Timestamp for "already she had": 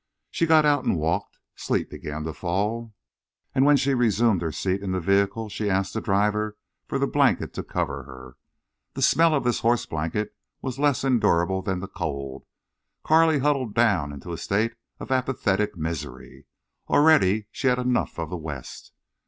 16.89-17.77